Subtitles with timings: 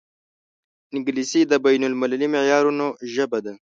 [0.95, 3.53] انګلیسي د بین المللي معیارونو ژبه ده